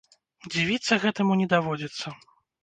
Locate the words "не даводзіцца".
1.43-2.17